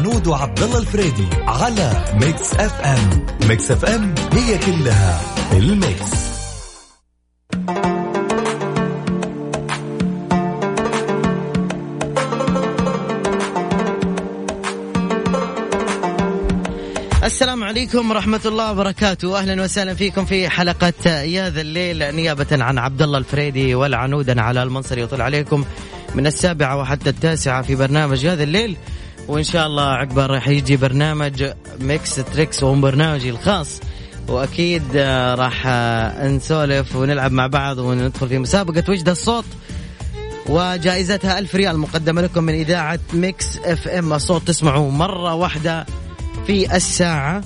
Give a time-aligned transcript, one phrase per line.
[0.00, 5.20] مع العنود وعبد الله الفريدي على Mix FM Mix FM هي كلها
[5.52, 6.10] ال mix.
[17.24, 19.38] السلام عليكم ورحمة الله وبركاته.
[19.38, 24.62] أهلا وسهلا فيكم في حلقة يا ذا الليل نيابة عن عبد الله الفريدي والعنود على
[24.62, 25.64] المنصر يطل عليكم
[26.14, 28.76] من السابعة وحتى التاسعة في برنامج يا ذا الليل.
[29.28, 31.44] وإن شاء الله عقبه راح يجي برنامج
[31.80, 33.80] ميكس تريكس وهو برنامجي الخاص.
[34.28, 39.44] وأكيد آه، راح آه، نسولف ونلعب مع بعض وندخل في مسابقة وش ذا الصوت
[40.46, 45.86] وجائزتها ألف ريال مقدمة لكم من إذاعة ميكس اف ام الصوت تسمعوه مرة واحدة
[46.46, 47.42] في الساعة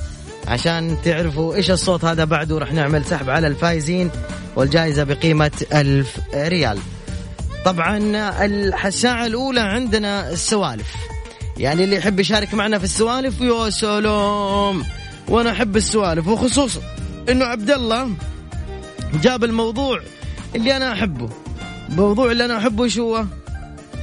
[0.49, 4.11] عشان تعرفوا إيش الصوت هذا بعده راح نعمل سحب على الفايزين
[4.57, 6.79] والجائزة بقيمة ألف ريال.
[7.65, 7.99] طبعا
[8.87, 11.14] الساعة الأولى عندنا السوالف.
[11.57, 14.85] يعني اللي يحب يشارك معنا في السوالف يا سلام.
[15.29, 16.81] وأنا أحب السوالف وخصوصا
[17.29, 18.11] إنه عبد الله
[19.23, 20.01] جاب الموضوع
[20.55, 21.29] اللي أنا أحبه.
[21.89, 23.25] الموضوع اللي أنا أحبه شو هو؟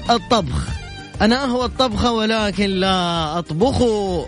[0.09, 0.67] الطبخ.
[1.21, 4.27] أنا اهوى الطبخة ولكن لا اطبخه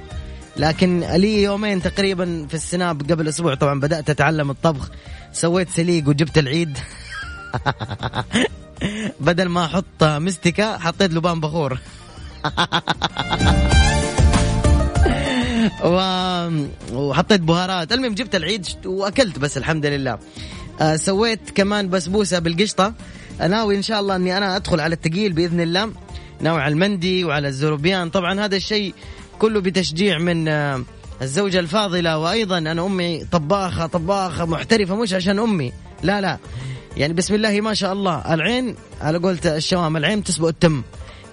[0.57, 3.55] لكن لي يومين تقريبا في السناب قبل أسبوع.
[3.55, 4.91] طبعا بدأت أتعلم الطبخ.
[5.33, 6.77] سويت سليق وجبت العيد.
[9.19, 11.79] بدل ما أحط مستكة حطيت لبان بخور.
[15.83, 15.99] و...
[16.93, 17.93] وحطيت بهارات.
[17.93, 20.19] المهم جبت العيد وأكلت بس الحمد لله.
[20.81, 22.93] آه سويت كمان بسبوسة بالقشطة.
[23.39, 25.91] ناوي إن شاء الله إني أنا أدخل على الثقيل بإذن الله.
[26.41, 28.93] ناوي على المندي وعلى الزروبيان طبعا هذا الشيء
[29.39, 30.83] كله بتشجيع من آه،
[31.21, 35.73] الزوجة الفاضلة وأيضا أنا أمي طباخة طباخة محترفة مش عشان أمي.
[36.03, 36.37] لا لا.
[36.97, 38.33] يعني بسم الله ما شاء الله.
[38.33, 40.83] العين على قولة الشوام العين تسبق التم.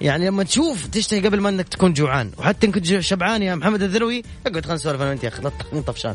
[0.00, 2.31] يعني لما تشوف تشتهي قبل ما انك تكون جوعان.
[2.38, 5.81] وحتى إنك كنت شبعان يا محمد الذروي اقعد خلينا نسولف أنا وأنت يا أخي لا
[5.81, 6.15] طفشان.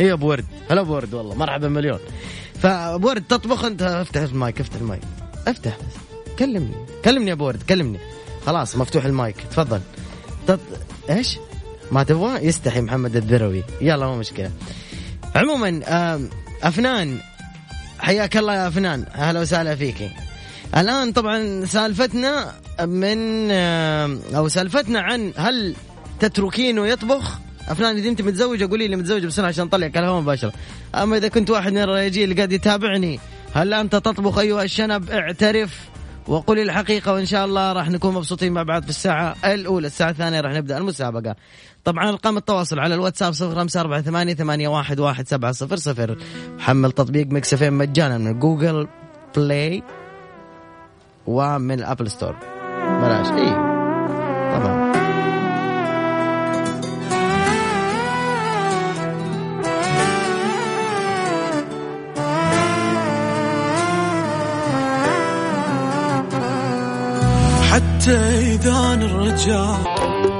[0.00, 0.44] هي أبو ورد.
[0.70, 1.98] هلا أبو ورد والله مرحبا مليون.
[2.62, 5.02] فأبو ورد تطبخ أنت؟ افتح المايك افتح المايك.
[5.46, 5.94] افتح بس.
[6.38, 6.74] كلمني.
[7.04, 7.98] كلمني يا أبو ورد كلمني.
[8.46, 9.36] خلاص مفتوح المايك.
[9.50, 9.80] تفضل.
[10.46, 10.60] تط...
[11.10, 11.38] إيش؟
[11.92, 13.64] ما تبغى؟ يستحي محمد الذروي.
[13.80, 14.50] يلا مو مشكلة.
[15.34, 15.80] عموما
[16.62, 17.18] أفنان.
[17.98, 19.06] حياك الله يا أفنان.
[19.14, 20.10] أهلا وسهلا فيك.
[20.76, 23.50] الآن طبعا سالفتنا من
[24.36, 25.74] أو سالفتنا عن هل
[26.20, 27.38] تتركينه يطبخ؟
[27.68, 30.52] أفنان إذا أنت متزوجة قولي لي متزوجة بسرعة عشان نطلعك على مباشرة.
[30.94, 33.20] أما إذا كنت واحد من الرجال اللي قاعد يتابعني
[33.54, 35.88] هل أنت تطبخ أيها الشنب؟ اعترف
[36.26, 40.40] وقولي الحقيقة وإن شاء الله راح نكون مبسوطين مع بعض في الساعة الأولى الساعة الثانية
[40.40, 41.36] راح نبدأ المسابقة.
[41.84, 46.18] طبعا أرقام التواصل على الواتساب صفر خمسة أربعة ثمانية, ثمانية واحد, واحد سبعة صفر صفر.
[46.58, 48.88] حمل تطبيق ميكس اف ام مجانا من جوجل
[49.36, 49.82] بلاي.
[51.26, 52.36] ومن الـ App Store
[53.02, 53.30] بلاش.
[53.30, 53.54] إيه.
[54.58, 54.86] طبعا.
[67.70, 68.16] حتى
[68.54, 70.35] إذا الرجال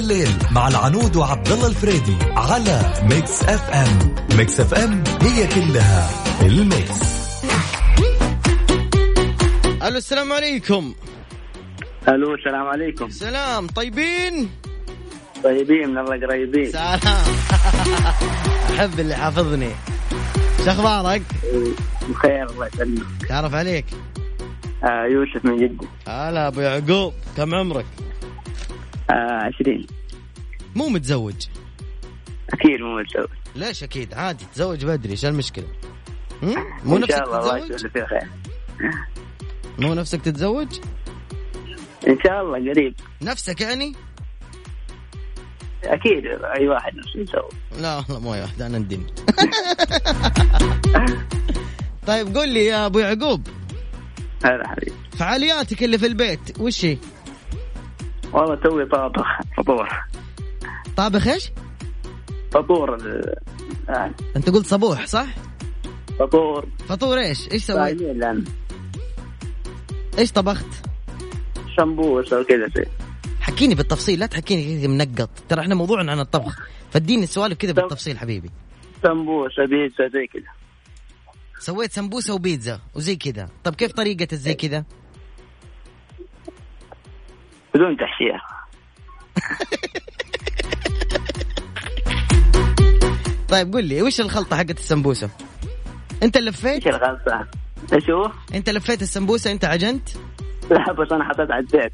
[0.00, 6.10] الليل مع العنود وعبد الله الفريدي على ميكس اف ام ميكس اف ام هي كلها
[6.42, 7.00] الميكس.
[9.82, 10.94] ألو السلام عليكم.
[12.08, 13.10] ألو السلام عليكم.
[13.10, 14.50] سلام طيبين؟
[15.44, 16.70] طيبين من الله قريبين.
[16.72, 17.00] سلام.
[18.78, 19.70] أحب اللي حافظني.
[20.64, 21.22] شو أخبارك؟
[22.08, 23.06] بخير الله يسلمك.
[23.28, 23.84] تعرف عليك.
[24.84, 25.88] آه يوسف من جدة.
[26.08, 27.86] هلا أبو يعقوب كم عمرك؟
[29.10, 29.86] آه عشرين.
[30.76, 31.34] مو متزوج؟
[32.52, 33.28] أكيد مو متزوج.
[33.56, 35.66] ليش أكيد؟ عادي تزوج بدري إيش المشكلة؟
[36.84, 38.28] مو نفسك شاء الله الله تتزوج؟ خير
[39.78, 40.80] مو نفسك تتزوج؟
[42.08, 42.94] إن شاء الله قريب.
[43.22, 43.92] نفسك يعني؟
[45.84, 47.48] أكيد أي واحد نفسه يسوي
[47.82, 49.20] لا والله مو أي واحد أنا ندمت
[52.06, 53.46] طيب قول لي يا أبو يعقوب.
[54.44, 54.92] هلا حبيبي.
[55.18, 56.98] فعالياتك اللي في البيت وش هي؟
[58.32, 59.88] والله توي طابخ فطور
[60.96, 61.50] طابخ إيش؟
[62.52, 63.34] فطور ال-
[63.88, 65.26] آه، أنت قلت صبوح صح؟
[66.18, 68.02] فطور فطور إيش؟ إيش سويت؟
[70.18, 70.66] إيش طبخت؟
[71.76, 72.88] شمبوس وكذا شيء.
[73.40, 75.30] حكيني بالتفصيل لا تحكيني كذا منقط.
[75.48, 76.58] ترى إحنا موضوعنا عن الطبخ.
[76.90, 78.50] فاديني السوالف كذا بالتفصيل حبيبي.
[79.02, 80.52] سمبوسه بيتزا زي كذا.
[81.58, 83.48] سويت سمبوسة وبيتزا وزي كذا.
[83.64, 84.84] طب كيف طريقة الزي كذا؟
[87.74, 88.40] بدون تحشية.
[93.50, 95.30] طيب قل لي وش الخلطة حقت السمبوسة؟
[96.22, 97.46] انت لفيت؟ إيش الغلطه؟
[97.92, 100.08] إيش هو؟ انت لفيت السمبوسة انت عجنت؟
[100.70, 101.92] لا بس أنا حطيت على الزيت.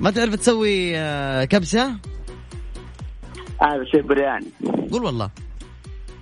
[0.00, 1.96] ما تعرف تسوي آه، كبسة؟
[3.62, 4.46] هذا شيء برياني.
[4.90, 5.30] قول والله.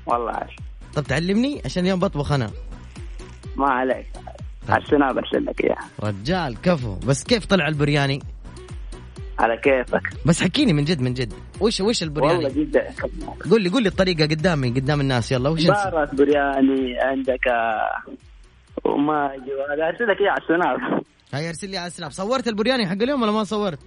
[0.07, 0.33] والله.
[0.33, 0.57] عاش
[0.95, 2.51] طب تعلمني عشان اليوم بطبخ أنا.
[3.57, 4.07] ما عليك.
[4.73, 5.89] على السناب ارسل لك إياها.
[6.03, 6.95] رجال كفو.
[6.95, 8.23] بس كيف طلع البرياني؟
[9.39, 10.03] على كيفك.
[10.27, 11.33] بس حكيني من جد من جد.
[11.61, 12.87] وش وش والله البرياني جدا.
[13.51, 15.33] قول لي قول لي الطريقة قدامي قدام الناس.
[15.33, 17.91] يلا وش بارة برياني عندك آه،
[18.85, 19.27] وما
[19.89, 21.03] أرسل لك إياه على السناب.
[21.35, 22.11] هاي ارسل لي على السناب.
[22.11, 23.79] صورت البرياني حق اليوم ولا ما صورت؟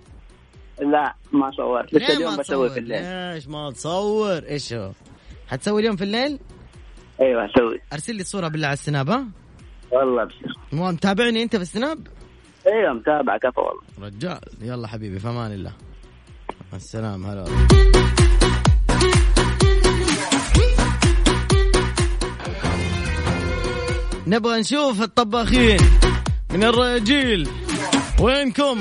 [0.82, 1.94] لا ما صورت.
[1.94, 3.34] لسه اليوم بسوي في الليل.
[3.34, 4.92] ليش ما تصور؟ إيش هو؟
[5.48, 6.40] حتسوي اليوم في الليل؟
[7.22, 7.80] أيوه أسوي.
[7.94, 9.26] أرسل لي الصورة بالله على السناب ها؟
[9.94, 12.08] والله ابشر مو متابعني انت في السناب
[12.68, 13.82] أيوه متابع كفو والله.
[14.02, 14.40] رجال.
[14.62, 15.72] يلا حبيبي في أمان الله.
[16.72, 17.46] مع السلامة هلا.
[24.28, 25.80] نبغى نشوف الطباخين.
[26.54, 27.50] من الرجيل.
[28.22, 28.78] وينكم؟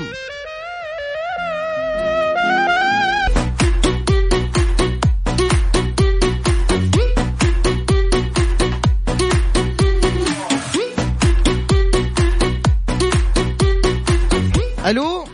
[14.86, 15.24] ألو؟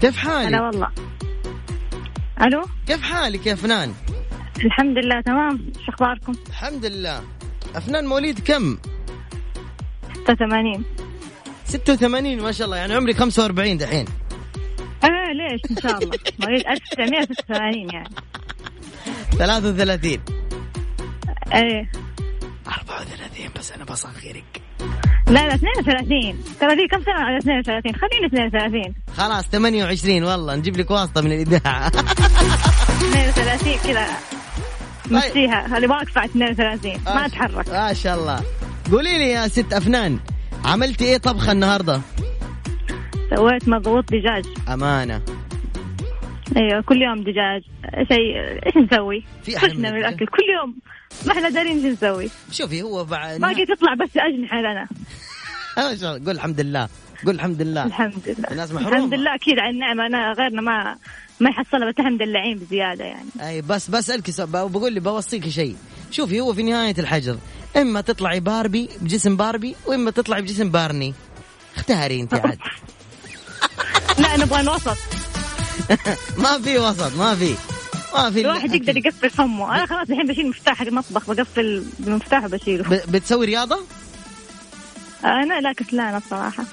[0.00, 0.88] كيف هلا حالك؟ والله.
[2.42, 3.94] ألو؟ كيف حالك يا فنان؟
[4.64, 5.72] الحمد لله تمام.
[5.86, 7.22] شو أخباركم؟ الحمد لله.
[7.74, 8.78] أفنان مواليد كم؟
[10.26, 10.84] 86
[11.64, 12.76] 86 ما شاء الله.
[12.76, 14.04] يعني عمري 45 دحين.
[15.04, 16.18] آه ليش؟ إن شاء الله.
[16.40, 18.08] مواليد 1986 يعني.
[19.38, 20.18] 33
[21.54, 21.90] إيه.
[22.66, 24.62] 34 بس أنا بصغرك
[25.32, 30.76] لا لا 32 ترى دي كم سنة؟ على 32 خليني 32 خلاص 28 والله نجيب
[30.76, 31.86] لك واسطة من الإذاعة.
[31.88, 34.06] 32 كذا.
[35.10, 37.68] مشيها اللي واقفة على 32 ما أتحرك.
[37.68, 38.40] ما شاء الله.
[38.92, 40.18] قولي لي يا ست أفنان
[40.64, 42.00] عملتي إيه طبخة النهاردة؟
[43.36, 44.44] سويت مضغوط دجاج.
[44.68, 45.22] أمانة.
[46.56, 47.62] أيوه كل يوم دجاج
[48.08, 50.26] شيء إيش نسوي؟ في أحلى من؟ الأكل.
[50.26, 50.76] كل يوم.
[51.26, 54.88] ما إحنا دارين إيش نسوي؟ شوفي هو بعد باقي تطلع بس أجنحة لنا.
[56.26, 56.88] قول الحمد لله.
[57.26, 57.86] قول الحمد لله.
[57.86, 58.50] الحمد لله.
[58.50, 58.96] الناس محرومة.
[58.96, 59.34] الحمد لله.
[59.34, 60.06] أكيد على النعمة.
[60.06, 60.96] أنا غيرنا ما
[61.40, 63.28] ما يحصلها بس إحنا مدلعين بزيادة يعني.
[63.40, 65.76] أي بس بسالك بقول لي بوصيك شيء.
[66.10, 67.38] شوفي هو في نهاية الحجر.
[67.76, 71.14] إما تطلعي باربي بجسم باربي وإما تطلعي بجسم بارني.
[71.76, 72.58] اختاري أنت عاد.
[74.22, 75.21] لا نبغى الوسط
[76.38, 77.54] ما في وسط ما في.
[78.14, 79.74] ما في الواحد يقدر يقفل فمه.
[79.76, 82.84] أنا خلاص الحين بشيل مفتاح حق المطبخ بقفل بالمفتاح وبشيله.
[82.84, 83.78] ب- بتسوي رياضة؟
[85.24, 86.64] أنا لا كسلانة الصراحة.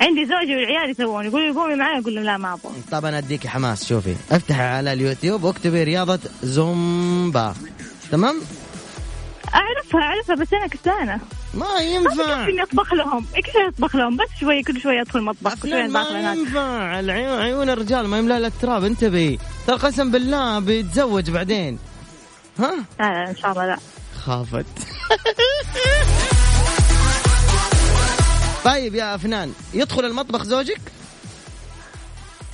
[0.00, 2.72] عندي زوجي والعيال يسوون يقولوا قومي معي أقول لهم لا ما أبغى.
[2.90, 4.14] طب أنا اديكي حماس شوفي.
[4.32, 7.54] افتحي على اليوتيوب واكتبي رياضة زومبا.
[8.12, 8.40] تمام؟
[9.54, 11.20] أعرفها أعرفها بس أنا كسلانة.
[11.54, 13.26] ما ما ينفع اني اطبخ لهم.
[13.36, 14.16] كل شوي اطبخ لهم.
[14.16, 17.00] بس شوي كل شوي ادخل المطبخ كل ما ينفع.
[17.00, 21.78] العيون عيون الرجال ما يملأ لها التراب انتبهي ترى قسم بالله بيتزوج بعدين.
[22.58, 23.78] ها؟ لا لا إن شاء الله لا.
[24.26, 24.66] خافت.
[28.64, 30.80] طيب يا أفنان يدخل المطبخ زوجك؟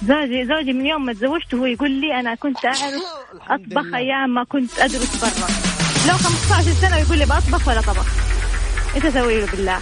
[0.03, 3.03] زوجي زوجي من يوم ما تزوجت هو يقول لي أنا كنت أعرف
[3.51, 3.95] أطبخ.
[3.95, 5.49] أيام ما كنت أدرس برا.
[6.09, 8.34] لو 15 سنة يقول لي بطبخ ولا طبخ.
[8.97, 9.81] إيش أسوي له بالله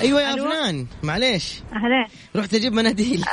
[0.00, 2.06] أيوة يا ألو؟ أفنان معليش أهلين
[2.36, 3.24] رحت أجيب مناديل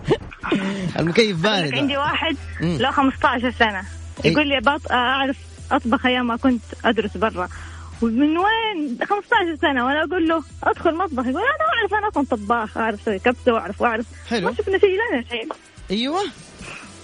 [0.98, 2.36] المكيف بارد عندي واحد.
[2.60, 3.82] له 15 سنة.
[4.24, 4.92] يقول لي بط...
[4.92, 5.36] أعرف
[5.72, 7.48] أطبخ أيام ما كنت أدرس برا.
[8.02, 11.26] ومن وين؟ 15 سنة وأنا أقول له أدخل مطبخ.
[11.26, 14.06] يقول أنا أعرف أنا أصلا طباخ أعرف أسوي كبسة واعرف وأعرف.
[14.28, 14.48] حلو.
[14.48, 15.48] ما شفنا شيء لنا شيء
[15.90, 16.22] أيوة.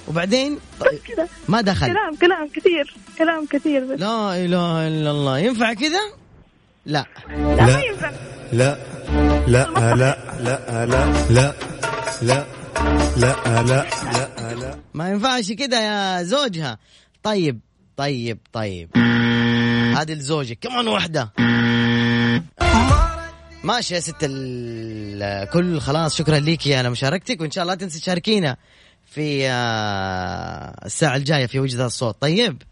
[0.09, 1.29] وبعدين؟ طيب كذا.
[1.49, 1.87] ما دخل.
[1.87, 2.95] كلام كلام كثير.
[3.19, 4.01] كلام كثير بس.
[4.01, 5.39] لا إله إلا الله.
[5.39, 6.01] ينفع كذا؟
[6.87, 7.07] لا.
[7.29, 8.11] لا ما ينفع.
[8.53, 8.79] لا.
[9.47, 10.95] لا لا لا لا لا
[11.31, 11.55] لا
[12.23, 12.45] لا
[13.17, 14.79] لا لا لا.
[14.95, 16.79] ما ينفعش كده يا زوجها.
[17.23, 17.61] طيب
[17.97, 18.97] طيب طيب.
[19.97, 20.59] هذه لزوجك.
[20.59, 21.33] كمان واحدة؟
[23.65, 28.57] ماشي يا ست الكل خلاص شكرا ليكي على مشاركتك وإن شاء الله تنسي تشاركينا
[29.05, 32.17] في آه، الساعة الجاية في وجدة الصوت.
[32.21, 32.63] طيب.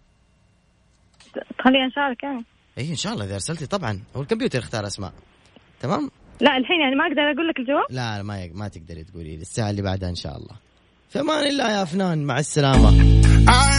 [1.64, 2.44] خليني أشارك يعني
[2.78, 4.00] إي إن شاء الله إذا أرسلتي طبعا.
[4.16, 5.12] هو الكمبيوتر اختار أسماء.
[5.80, 9.36] تمام؟ لا الحين يعني ما أقدر أقول لك الجواب؟ لا لا ما ما تقدري تقولي
[9.36, 9.42] لي.
[9.42, 10.67] الساعة اللي بعدها إن شاء الله.
[11.10, 12.90] في أمان الله يا أفنان مع السلامة.
[13.48, 13.78] I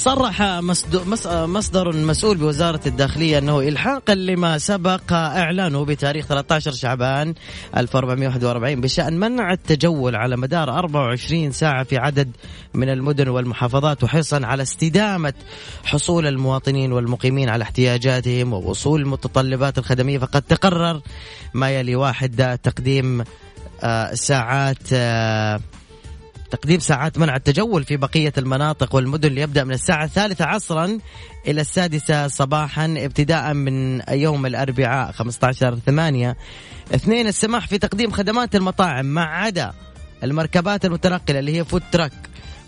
[0.00, 7.34] صرح مصد- مص- مصدر مسؤول بوزارة الداخلية أنه إلحاقا لما سبق إعلانه بتاريخ 13 شعبان
[7.76, 12.30] 1441 بشأن منع التجول على مدار 24 ساعة في عدد
[12.74, 15.32] من المدن والمحافظات وحرصا على استدامة
[15.84, 20.18] حصول المواطنين والمقيمين على احتياجاتهم ووصول المتطلبات الخدمية.
[20.18, 21.00] فقد تقرر
[21.54, 23.24] ما يلي واحد تقديم
[23.82, 25.60] آه، ساعات آه،
[26.50, 30.98] تقديم ساعات منع التجول في بقية المناطق والمدن ليبدأ من الساعة الثالثة عصرا
[31.46, 36.36] إلى السادسة صباحا ابتداء من يوم الأربعاء 15 ثمانية.
[36.94, 39.72] اثنين السماح في تقديم خدمات المطاعم ما عدا
[40.24, 42.12] المركبات المتنقلة اللي هي فود تراك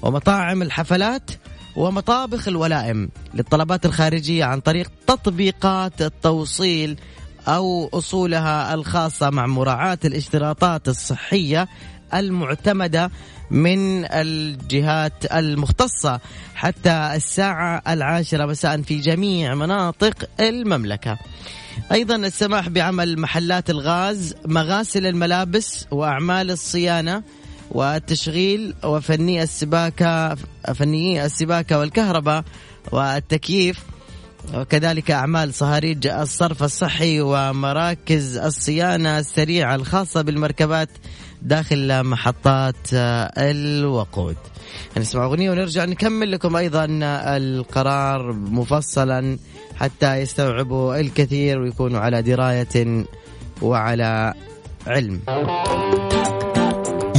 [0.03, 1.31] ومطاعم الحفلات
[1.77, 6.97] ومطابخ الولائم للطلبات الخارجية عن طريق تطبيقات التوصيل
[7.49, 11.69] أو أصولها الخاصة مع مراعاة الاشتراطات الصحية
[12.15, 13.11] المعتمدة
[13.51, 16.21] من الجهات المختصة
[16.55, 21.19] حتى الساعة العاشرة مساء في جميع مناطق المملكة.
[21.93, 27.23] أيضا السماح بعمل محلات الغاز مغاسل الملابس وأعمال الصيانة
[27.71, 30.35] والتشغيل وفني السباكة
[30.75, 32.45] فنيي السباكة والكهرباء
[32.93, 33.92] والتكييف.
[34.55, 40.89] وكذلك أعمال صهاريج الصرف الصحي ومراكز الصيانة السريعة الخاصة بالمركبات
[41.43, 42.77] داخل محطات
[43.39, 44.37] الوقود.
[44.97, 46.87] نسمع أغنية ونرجع نكمل لكم أيضا
[47.37, 49.39] القرار مفصلا
[49.77, 53.05] حتى يستوعبوا الكثير ويكونوا على دراية
[53.63, 54.35] وعلى
[54.87, 55.21] علم.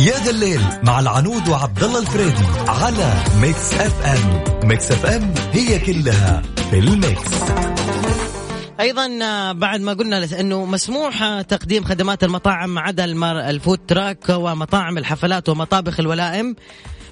[0.03, 4.43] يا ذا الليل مع العنود وعبد الله الفريدي على ميكس اف ام.
[4.67, 7.31] ميكس اف ام هي كلها في الميكس.
[8.79, 13.05] أيضا آه، بعد ما قلنا إنه مسموح آه، تقديم خدمات المطاعم ما عدا
[13.49, 16.55] ال food truck ومطاعم الحفلات ومطابخ الولائم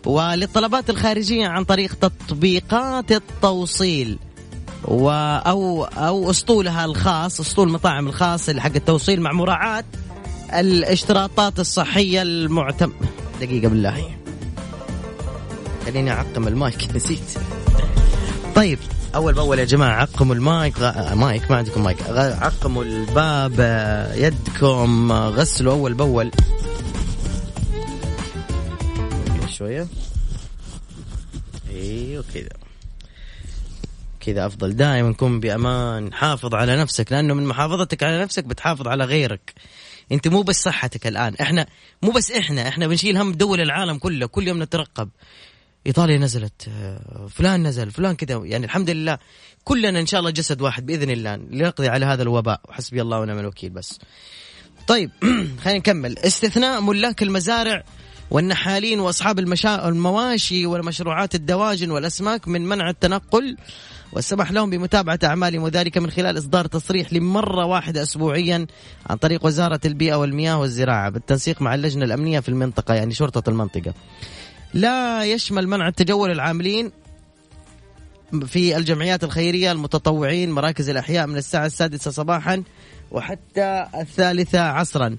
[0.06, 4.20] وللطلبات الخارجية عن طريق تطبيقات التوصيل
[4.86, 5.10] و
[5.46, 9.84] أو أو أسطولها الخاص أسطول المطاعم الخاص حق التوصيل مع مراعاة
[10.54, 12.92] الاشتراطات الصحية المعتم
[13.42, 14.16] دقيقة بالله.
[15.86, 16.88] خليني أعقم المايك.
[16.96, 17.20] نسيت.
[18.56, 18.80] طيب.
[19.16, 20.80] أول بأول يا جماعة عقموا المايك.
[20.80, 21.14] غ...
[21.16, 22.02] مايك ما عندكم مايك.
[22.04, 25.12] غ- عقموا الباب آه، يدكم.
[25.12, 26.32] آه، غسلوا أول بأول.
[29.50, 29.88] شوية.
[31.72, 32.50] أيوه كذا
[34.20, 34.76] كذا أفضل.
[34.76, 36.14] دائما كن بأمان.
[36.14, 39.54] حافظ على نفسك لأنه من محافظتك على نفسك بتحافظ على غيرك.
[40.12, 41.66] انت مو بس صحتك الآن إحنا
[42.02, 45.10] مو بس إحنا إحنا بنشيل هم دول العالم كله كل يوم نترقب.
[45.88, 49.18] إيطاليا نزلت آه، فلان نزل فلان كذا يعني الحمد لله
[49.64, 53.40] كلنا إن شاء الله جسد واحد بإذن الله لنقضي على هذا الوباء وحسبي الله ونعم
[53.40, 54.00] الوكيل بس.
[54.88, 55.12] طيب
[55.64, 56.20] خلينا نكمل.
[56.20, 57.84] استثناء ملاك المزارع
[58.32, 59.88] والنحالين وأصحاب المشا...
[59.88, 63.58] المواشي والمشروعات الدواجن والأسماك من منع التنقل
[64.14, 68.68] والسمح لهم بمتابعة أعمالهم وذلك من خلال إصدار تصريح لمرة واحدة أسبوعيا
[69.10, 73.94] عن طريق وزارة البيئة والمياه والزراعة بالتنسيق مع اللجنة الأمنية في المنطقة يعني شرطة المنطقة.
[74.74, 76.92] لا يشمل منع التجول العاملين
[78.46, 82.64] في الجمعيات الخيرية المتطوعين مراكز الأحياء من الساعة السادسة صباحا
[83.12, 85.18] وحتى الثالثة عصرا.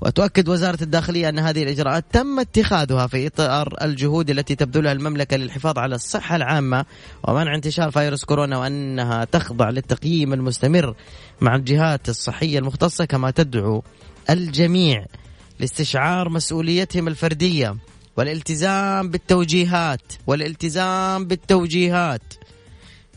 [0.00, 5.78] وتؤكد وزارة الداخلية أن هذه الإجراءات تم اتخاذها في إطار الجهود التي تبذلها المملكة للحفاظ
[5.78, 6.84] على الصحة العامة
[7.28, 10.94] ومنع انتشار فيروس كورونا وأنها تخضع للتقييم المستمر
[11.40, 13.82] مع الجهات الصحية المختصة كما تدعو
[14.30, 15.06] الجميع
[15.60, 17.76] لاستشعار مسؤوليتهم الفردية
[18.16, 22.22] والالتزام بالتوجيهات والالتزام بالتوجيهات.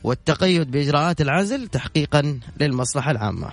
[0.08, 3.50] والتقيد بإجراءات العزل تحقيقا للمصلحة العامة.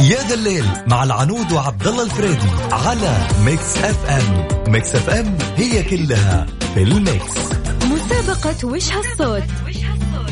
[0.00, 4.48] يا ذا الليل مع العنود وعبد الله الفريدي على ميكس اف ام.
[4.72, 7.32] ميكس اف ام هي كلها في الميكس.
[7.84, 9.42] مسابقة وش هالصوت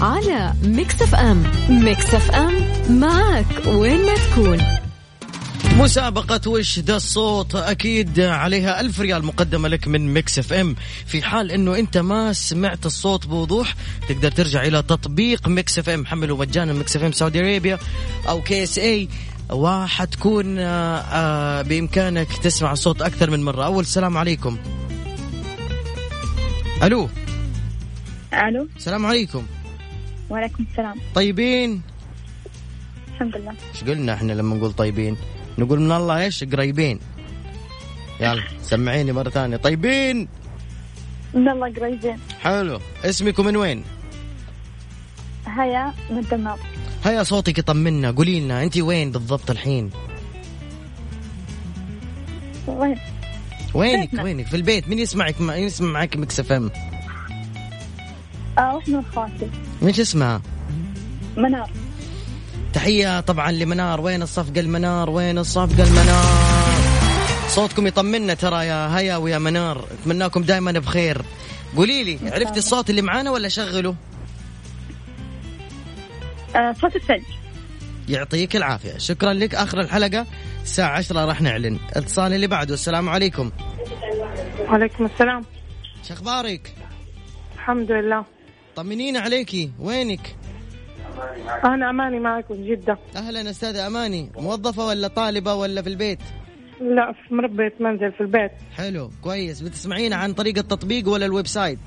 [0.00, 1.43] على ميكس اف ام.
[1.69, 2.55] ميكس اف ام
[2.90, 4.80] معك وين ما تكون.
[5.79, 10.77] مسابقة وش ذا الصوت؟ أكيد عليها ألف ريال مقدمة لك من ميكس إف إم.
[11.07, 13.75] في حال أنه أنت ما سمعت الصوت بوضوح
[14.09, 16.07] تقدر ترجع إلى تطبيق ميكس إف إم.
[16.07, 17.79] حمله مجانا ميكس إف إم Saudi Arabia
[18.29, 19.09] أو KSA.
[19.50, 23.65] وحتكون آه، آه، بإمكانك تسمع الصوت أكثر من مرة.
[23.65, 24.59] ألو السلام عليكم.
[26.83, 27.09] ألو.
[28.35, 28.69] ألو.
[28.77, 29.47] السلام عليكم.
[30.31, 30.95] وعليكم السلام.
[31.15, 31.83] طيبين؟
[33.15, 33.55] الحمد لله.
[33.75, 35.17] إيش قلنا إحنا لما نقول طيبين؟
[35.59, 37.00] نقول من الله إيش؟ قريبين.
[38.21, 39.57] يلا سمعيني مرة ثانية.
[39.57, 40.28] طيبين؟
[41.35, 42.19] من الله قريبين.
[42.40, 42.80] حلو.
[43.04, 43.85] اسمكم من وين؟
[45.47, 46.59] هيا من الدمام
[47.04, 48.11] هيا صوتك يطمنا.
[48.11, 49.90] قولي لنا أنت وين بالضبط الحين؟
[52.67, 52.97] وين؟
[53.75, 54.23] وينك؟ بيتنا.
[54.23, 54.89] وينك؟ في البيت.
[54.89, 56.71] مين يسمعك؟ مين يسمع معك ميكس إف إم.
[58.58, 59.50] آه واحدة من اخواتي
[59.82, 60.43] إيش اسمها؟
[61.36, 61.71] منار.
[62.75, 64.00] تحية طبعا لمنار.
[64.00, 66.71] وين الصفقة لمنار وين الصفقة لمنار
[67.49, 69.85] صوتكم يطمنا ترى يا هيا ويا منار.
[70.00, 71.23] أتمناكم دائما بخير.
[71.76, 73.95] قولي لي عرفتي الصوت اللي معانا ولا شغله؟
[76.56, 77.23] آه صوت الثلج.
[78.09, 78.99] يعطيك العافية.
[78.99, 79.54] شكرا لك.
[79.54, 80.26] آخر الحلقة
[80.63, 81.78] الساعة عشرة راح نعلن.
[81.93, 82.75] اتصال اللي بعده.
[82.75, 83.50] السلام عليكم.
[84.61, 85.45] وعليكم السلام.
[86.09, 86.75] شو أخبارك؟
[87.54, 88.25] الحمد لله.
[88.76, 89.71] طمنينا عليكي.
[89.78, 90.37] وينك؟
[91.65, 94.30] أنا أماني معك من جدة أهلا أستاذة أماني.
[94.39, 96.19] موظفة ولا طالبة ولا في البيت؟
[96.80, 98.50] لا لا في مربية منزل في البيت.
[98.76, 99.61] حلو كويس.
[99.61, 101.78] بتسمعينا عن طريق التطبيق ولا ال website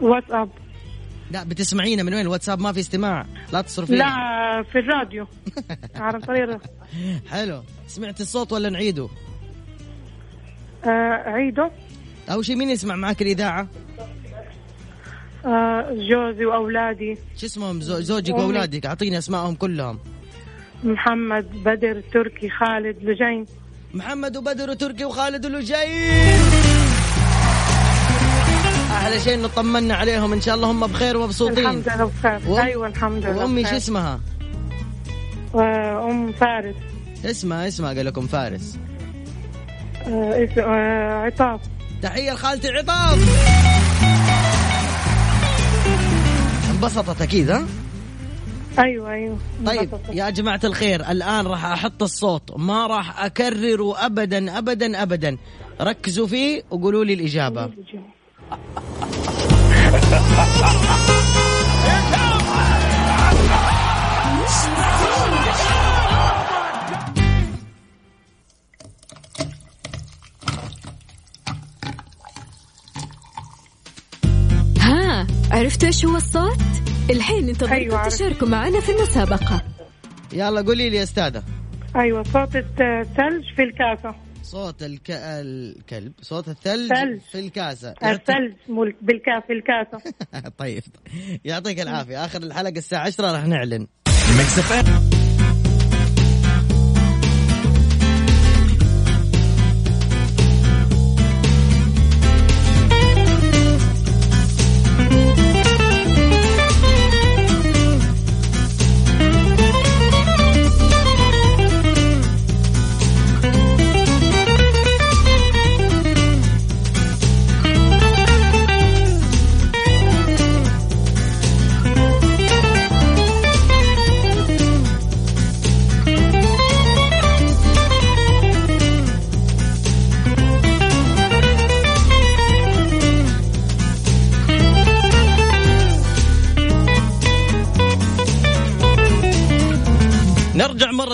[0.00, 0.48] واتساب.
[1.30, 3.26] لا بتسمعينا من وين؟ الواتساب ما في استماع.
[3.52, 3.98] لا تصرفين.
[3.98, 4.06] لا
[4.72, 5.26] في الراديو.
[5.96, 6.60] عن طريق
[7.30, 7.62] حلو.
[7.86, 9.08] سمعت الصوت ولا نعيده؟
[10.84, 10.88] آه
[11.26, 11.68] عيدو
[12.30, 13.68] أول شيء مين يسمع معك الإذاعة؟
[16.08, 17.18] جوزي وأولادي.
[17.36, 18.42] شو اسمهم؟ زو- زوجك أمي.
[18.42, 18.86] وأولادك.
[18.86, 19.98] أعطيني أسمائهم كلهم.
[20.84, 23.46] محمد بدر تركي خالد لجين.
[23.94, 26.38] محمد وبدر وتركي وخالد ولجين
[28.92, 30.32] أحلى شيء إنه طمنا عليهم.
[30.32, 31.58] إن شاء الله هم بخير ومبسوطين.
[31.58, 32.40] الحمد لله بخير.
[32.40, 33.76] وأم- أيوة الحمد لله وأمي شو.
[33.76, 34.20] اسمها؟
[35.54, 36.74] آه أم فارس.
[37.24, 38.78] اسمها اسمها قال لكم فارس.
[40.06, 41.60] آه آه عطاف.
[42.02, 43.18] تحية لخالتي عطاف.
[46.78, 47.66] انبسطت أكيد ها؟
[48.78, 49.90] أيوة أيوة طيب.
[50.12, 55.38] يا جماعة الخير الآن راح أحط الصوت ما راح أكرره أبدا أبدا أبدا
[55.80, 57.70] ركزوا فيه وقولوا لي الإجابة
[75.58, 76.58] عرفتوا إيش هو الصوت؟
[77.10, 78.08] الحين ننتظركم أيوة،.
[78.08, 79.62] تشاركوا معنا في المسابقة.
[80.32, 81.42] يلا قولي لي يا أستاذة.
[81.96, 84.14] أيوة صوت الثلج في الكاسة.
[84.42, 85.10] صوت الك...
[85.10, 87.20] الكلب صوت الثلج ثلج.
[87.32, 87.94] في الكاسة.
[88.04, 90.12] الثلج مول- بالكا في الكاسة.
[90.58, 90.82] طيب.
[91.44, 92.24] يعطيك العافية.
[92.24, 93.86] آخر الحلقة الساعة 10 راح نعلن.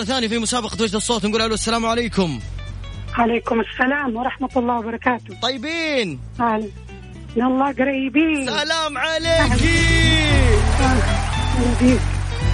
[0.05, 2.39] ثانية في مسابقة وجه الصوت نقول ألو السلام عليكم.
[3.13, 5.39] عليكم السلام ورحمة الله وبركاته.
[5.41, 6.19] طيبين.
[7.35, 8.45] يلا قريبين.
[8.45, 10.05] سلام عليكي.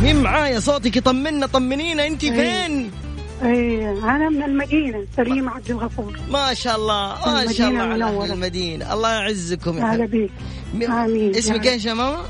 [0.02, 2.92] مين معايا؟ صوتك يطمنا طمنينا أنت فين؟
[3.44, 6.20] إيه أنا من المدينة سليم عبد الغفور.
[6.30, 8.34] ما شاء الله ما شاء الله على.
[8.34, 8.94] المدينة.
[8.94, 10.30] الله يعزكم يا حبيبي.
[10.74, 11.36] آمين.
[11.36, 12.24] اسمك يا إيش يا ماما؟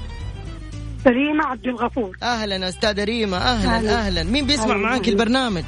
[1.03, 2.17] سليمة عبد الغفور.
[2.23, 3.99] أهلا أستاذة ريما أهلا أهلا.
[4.07, 4.23] أهلا.
[4.23, 4.77] مين بيسمع أهلا.
[4.77, 5.09] معاك أهلا.
[5.11, 5.63] البرنامج؟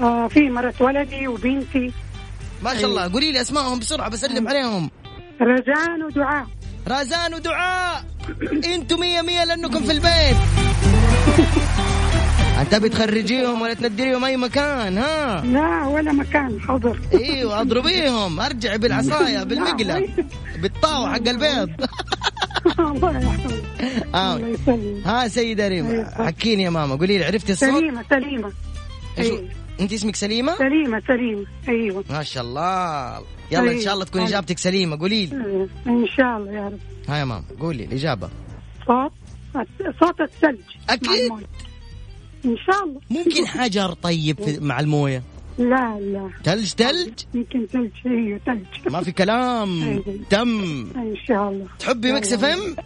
[0.00, 1.92] آه في مرة ولدي وبنتي.
[2.62, 3.12] ما شاء الله.
[3.12, 4.90] قولي لي أسمائهم بسرعة بسلم عليهم.
[5.42, 6.46] رزان ودعاء.
[6.88, 8.04] رازان ودعاء.
[8.64, 10.36] أنتوا مية مية لأنكم في البيت.
[12.60, 18.40] أنت بتخرجيهم ولا تندريهم أي مكان ها؟ لا ولا مكان حضر أيوه أضربيهم.
[18.40, 20.10] ارجعي بالعصاية بالمقلب
[20.62, 21.70] بالطاوة حق البيض
[22.78, 23.62] الله يحفظك
[24.14, 24.40] آه.
[25.04, 26.10] ها سيدة ريما أيوة.
[26.26, 28.52] حكيني يا ماما قولي لي عرفتي الصوت؟ سليمة سليمة.
[29.18, 29.48] إيش هو؟ أيوة.
[29.80, 31.46] أنت اسمك سليمة؟ سليمة سليمة.
[31.68, 32.04] أيوه.
[32.10, 33.22] ما شاء الله.
[33.50, 33.80] يلا إن أيوة.
[33.80, 34.30] شاء الله تكون أيوة.
[34.30, 35.36] إجابتك سليمة قولي لي.
[35.86, 36.78] إن شاء الله يا رب.
[37.08, 38.28] ها يا ماما قولي الإجابة.
[38.86, 39.12] صوت
[40.00, 40.58] صوت الثلج
[40.90, 41.46] الموية.
[42.44, 43.00] إن شاء الله.
[43.10, 45.22] ممكن حجر طيب في مع الموية؟
[45.58, 46.30] لا لا.
[46.44, 49.82] ثلج ثلج يمكن ثلج أيوه ثلج ما في كلام.
[49.88, 50.04] أيوة.
[50.30, 50.48] تم.
[50.96, 51.66] إن شاء الله.
[51.78, 52.76] تحبي ميكس إف إم؟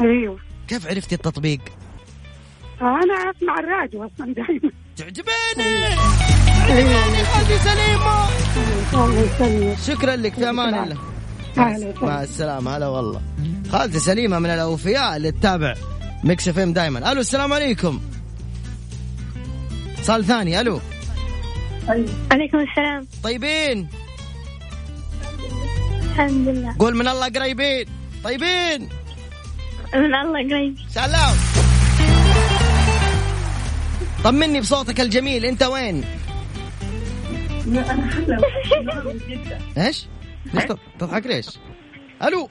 [0.00, 0.38] أيوه.
[0.68, 1.60] كيف عرفتي التطبيق؟
[2.80, 5.86] أنا أسمع الراديو أصلا دائما تعجبيني
[6.68, 8.28] أيوه خالتي سليمة.
[9.04, 9.78] الله يسلمك.
[9.96, 10.98] شكرا لك في أمان الله.
[11.56, 12.22] أهلا وسهلا.
[12.22, 12.76] السلامة.
[12.76, 13.22] هلا والله.
[13.72, 15.74] خالتي سليمة من الأوفياء اللي تتابع
[16.24, 18.00] ميكس إف إم دائما ألو السلام عليكم.
[20.02, 20.80] صال ثاني ألو.
[21.88, 23.06] عليكم السلام.
[23.22, 23.88] طيبين.
[26.10, 26.76] الحمد لله.
[26.78, 27.86] قول من الله قريبين.
[28.24, 28.88] طيبين.
[29.94, 30.76] من الله قريب.
[30.88, 31.36] سلام.
[34.24, 35.44] طمني بصوتك الجميل.
[35.44, 36.04] انت وين؟
[39.78, 40.06] إيش؟
[40.54, 41.46] ليش تض- تضحك ليش؟
[42.22, 42.48] ألو.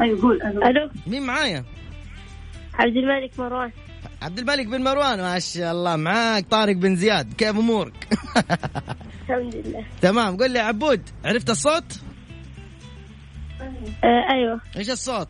[0.00, 0.90] أيوه قول ألو.
[1.06, 1.64] مين معايا؟
[2.74, 3.70] عبد الملك مروان.
[4.24, 7.92] عبد الملك بن مروان ما شاء الله معاك طارق بن زياد كيف أمورك؟
[9.22, 9.84] الحمد لله.
[10.02, 11.84] تمام قل لي يا عبود عرفت الصوت؟
[14.04, 14.60] آه أيوه.
[14.76, 15.28] إيش الصوت؟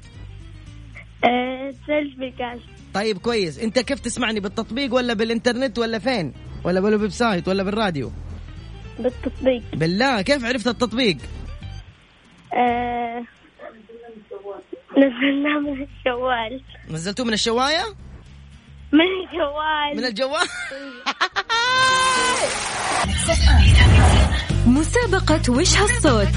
[1.24, 2.58] آه ثلج بالكاس
[2.94, 3.58] طيب كويس.
[3.58, 6.32] أنت كيف تسمعني بالتطبيق ولا بالإنترنت ولا فين؟
[6.64, 8.12] ولا بال website ولا بالراديو؟
[8.98, 9.62] بالتطبيق.
[9.72, 11.16] بالله كيف عرفت التطبيق؟
[12.54, 13.22] آه
[14.98, 17.84] نزلناه من الجوال نزلتوه من الشواية؟
[18.94, 19.96] من الجوال.
[19.96, 20.48] من الجوال.
[24.80, 26.28] مسابقة وش هالصوت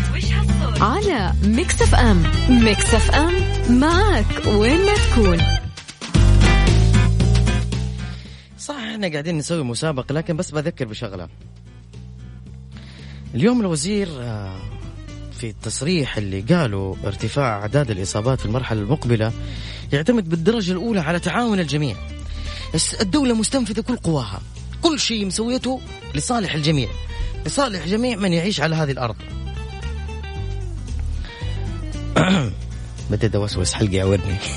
[0.82, 2.24] على ميكس اف ام.
[2.50, 3.34] ميكس اف ام
[3.80, 5.38] معك وين ما تكون.
[8.60, 11.28] صح إحنا قاعدين نسوي مسابقة لكن بس بذكر بشغلة.
[13.36, 14.60] اليوم الوزير آه،
[15.32, 19.32] في التصريح اللي قالوا ارتفاع أعداد الإصابات في المرحلة المقبلة
[19.94, 21.96] يعتمد بالدرجة الأولى على تعاون الجميع.
[23.02, 24.42] الدولة مستنفذة كل قواها.
[24.82, 25.82] كل شيء مسويته
[26.16, 26.90] لصالح الجميع.
[27.46, 29.16] لصالح جميع من يعيش على هذه الأرض.
[33.12, 34.38] بديت أوسوس حلقي يعورني.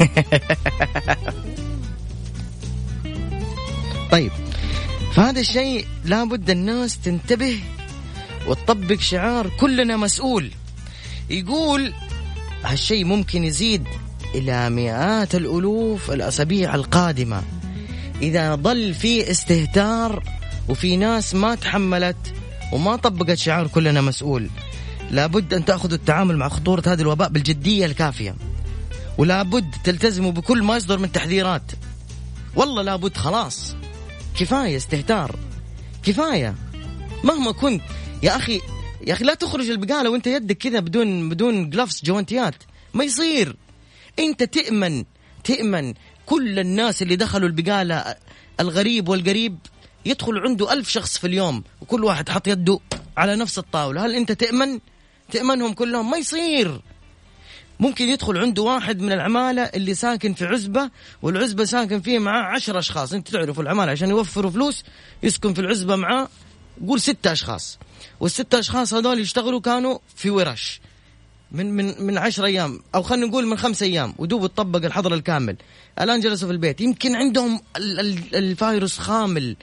[4.13, 4.33] طيب.
[5.15, 7.61] فهذا الشيء لابد الناس تنتبه
[8.47, 10.51] وتطبق شعار كلنا مسؤول.
[11.31, 11.93] يقول
[12.65, 13.85] هالشيء ممكن يزيد
[14.35, 17.43] إلى مئات الألوف الأسابيع القادمة.
[18.23, 20.23] إذا ظل في استهتار
[20.69, 22.35] وفي ناس ما تحملت
[22.73, 24.51] وما طبقت شعار كلنا مسؤول
[25.11, 28.35] لابد أن تأخذوا التعامل مع خطورة هذا الوباء بالجدية الكافية.
[29.19, 31.73] ولابد تلتزموا بكل ما يصدر من تحذيرات.
[32.57, 33.77] والله لابد خلاص.
[34.41, 35.37] كفاية استهتار.
[36.03, 36.55] كفاية.
[37.25, 37.83] مهما كنت.
[38.23, 38.61] يا أخي
[39.07, 42.55] يا أخي لا تخرج البقالة وأنت يدك كذا بدون بدون جلافز جوانتيات.
[42.95, 43.57] ما يصير.
[44.19, 45.05] أنت تأمن
[45.45, 45.95] تأمن
[46.31, 48.17] كل الناس اللي دخلوا البقالة
[48.61, 49.59] الغريب والقريب
[50.07, 52.79] يدخل عنده ألف شخص في اليوم وكل واحد حط يده
[53.17, 54.07] على نفس الطاولة.
[54.07, 54.81] هل أنت تأمن؟
[55.33, 56.81] تأمنهم كلهم؟ ما يصير.
[57.81, 60.91] ممكن يدخل عنده واحد من العمالة اللي ساكن في عزبة
[61.23, 63.13] والعزبة ساكن فيه معاه عشر أشخاص.
[63.13, 64.85] أنت تعرفوا العمالة عشان يوفروا فلوس
[65.23, 66.29] يسكن في العزبة معاه
[66.87, 67.79] قول ستة أشخاص.
[68.21, 70.81] والستة أشخاص هذول يشتغلوا كانوا في ورش.
[71.53, 75.57] من من من 10 أيام أو خلينا نقول من خمس أيام ودوب تطبق الحظر الكامل.
[76.01, 79.57] الان جلسوا في البيت يمكن عندهم ال- ال- الفيروس خامل.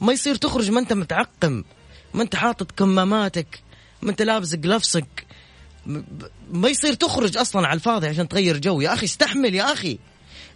[0.00, 1.64] ما يصير تخرج ما أنت متعقم
[2.14, 3.60] ما أنت حاطط كماماتك
[4.02, 4.54] ما أنت لابس
[5.86, 8.80] ب- ما يصير تخرج أصلا على الفاضي عشان تغير جو.
[8.80, 9.98] يا أخي استحمل يا أخي.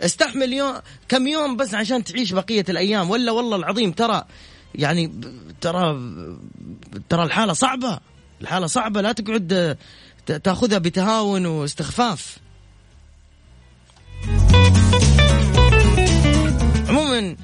[0.03, 0.75] استحمل يوم
[1.09, 3.11] كم يوم بس عشان تعيش بقية الأيام.
[3.11, 4.25] ولا والله العظيم ترى
[4.75, 5.13] يعني
[5.61, 5.99] ترى
[7.09, 8.01] ترى الحالة صعبة.
[8.41, 9.77] الحالة صعبة لا تقعد
[10.27, 12.37] تاخذها بتهاون واستخفاف.
[16.89, 17.37] عموما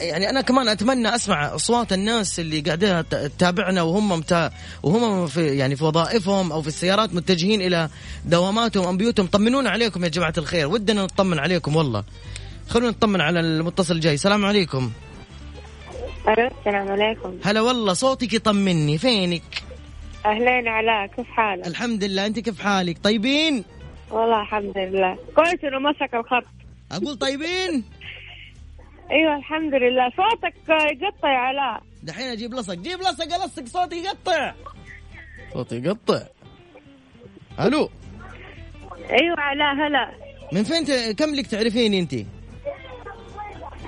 [0.00, 4.50] يعني أنا كمان أتمنى أسمع أصوات الناس اللي قاعدين تتابعنا وهم متا
[4.82, 7.88] وهم في يعني في وظائفهم أو في السيارات متجهين إلى
[8.24, 10.66] دواماتهم أو بيوتهم طمنونا عليكم يا جماعة الخير.
[10.66, 12.04] ودنا نطمن عليكم والله.
[12.68, 14.14] خلونا نطمن على المتصل الجاي.
[14.14, 14.90] السلام عليكم.
[16.28, 17.38] السلام عليكم.
[17.44, 18.98] هلا والله صوتك يطمني.
[18.98, 19.62] فينك؟
[20.28, 23.64] أهلين علاء كيف حالك؟ الحمد لله أنت كيف حالك؟ طيبين؟
[24.10, 25.18] والله الحمد لله.
[25.36, 26.44] كويس إنه مسك الخط.
[26.92, 27.84] أقول طيبين؟
[29.10, 30.10] أيوة الحمد لله.
[30.16, 30.54] صوتك
[31.02, 31.82] يقطع يا علاء.
[32.02, 32.74] دحين أجيب لصق.
[32.74, 34.54] جيب لصق ألصق صوتي يقطع.
[35.52, 36.22] صوتي يقطع.
[37.60, 37.88] ألو؟
[39.10, 40.10] أيوة علاء هلا.
[40.52, 40.90] من فين ت...
[41.18, 42.14] كم لك تعرفيني أنت؟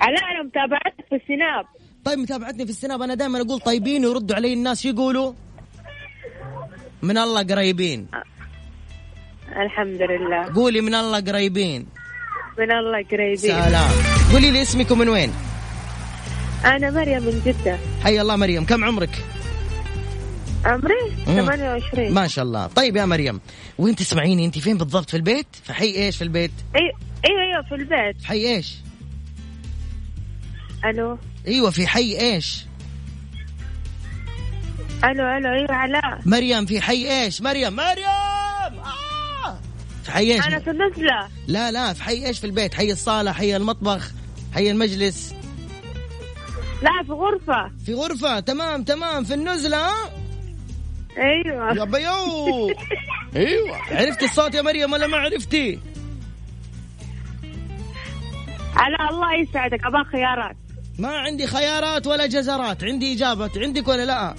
[0.01, 1.65] علاء أنا متابعتك في السناب.
[2.05, 3.01] طيب متابعتني في السناب.
[3.01, 5.33] أنا دائما أقول طيبين ويردوا علي الناس شو يقولوا؟
[7.01, 8.07] من الله قريبين.
[9.65, 11.87] الحمد لله قولي من الله قريبين.
[12.59, 13.37] من الله قريبين.
[13.37, 13.91] سلام.
[14.31, 15.33] قولي لي اسمك ومن وين؟
[16.65, 17.77] أنا مريم من جدة.
[18.03, 18.65] حي الله مريم.
[18.65, 19.25] كم عمرك؟
[20.65, 21.45] عمري مم.
[21.45, 22.67] 28 ما شاء الله.
[22.67, 23.39] طيب يا مريم
[23.77, 26.93] وين تسمعيني انت؟ فين بالضبط؟ في البيت؟ في حي إيش في البيت؟ أيوة
[27.25, 28.21] أيوة في البيت.
[28.21, 28.75] في حي إيش؟
[30.85, 32.65] ألو؟ أيوه في حي إيش؟
[35.03, 36.19] ألو ألو أيوة علاء.
[36.25, 38.05] مريم في حي إيش؟ مريم مريم!
[38.05, 39.57] آه!
[40.03, 43.31] في حي إيش؟ أنا في النزلة لا لا في حي إيش في البيت؟ حي الصالة
[43.31, 44.11] حي المطبخ
[44.53, 45.33] حي المجلس.
[46.81, 47.71] لا في غرفة.
[47.85, 50.09] في غرفة؟ تمام تمام في النزلة ها؟
[51.17, 51.73] أيوة.
[51.77, 52.75] يا بيو
[53.35, 53.77] أيوه.
[53.91, 55.79] عرفتي الصوت يا مريم ولا ما عرفتي؟
[58.75, 60.55] علاء الله يسعدك أبغى خيارات.
[60.99, 64.35] ما عندي خيارات ولا جزرات عندي اجابة عندك ولا لا؟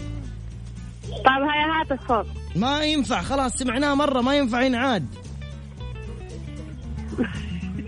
[1.12, 2.26] طيب هيا هات الصوت.
[2.56, 5.06] ما ينفع خلاص سمعناها مرة ما ينفع ينعاد.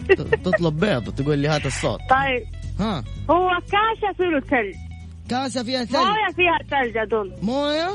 [0.45, 2.01] تطلب بيض تقول لي هات الصوت.
[2.11, 2.45] طيب.
[2.81, 3.05] ها.
[3.31, 4.75] هو كاسة فيه ثلج.
[5.29, 5.97] كاسة فيها ثلج.
[5.97, 7.33] موية فيها ثلج أظن.
[7.43, 7.89] موية؟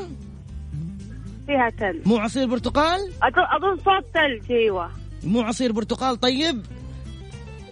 [1.46, 2.08] فيها ثلج.
[2.08, 4.90] مو عصير برتقال؟ أظن أظن صوت ثلج أيوة
[5.24, 6.62] مو عصير برتقال طيب؟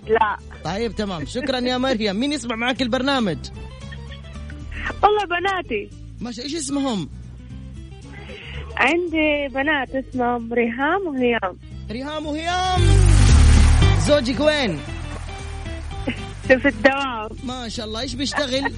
[0.09, 0.37] لا.
[0.64, 1.27] طيب تمام.
[1.27, 2.16] شكرا يا مريم.
[2.16, 3.38] مين يسمع معك البرنامج؟
[5.03, 5.90] والله بناتي.
[6.21, 7.09] ما إيش اسمهم؟
[8.79, 11.59] عندي بنات اسمهم ريهام وهيام.
[11.91, 12.81] ريهام وهيام.
[14.07, 14.79] زوجك وين؟
[16.62, 17.29] في الدوام.
[17.45, 18.01] ما شاء الله.
[18.01, 18.73] إيش بيشتغل؟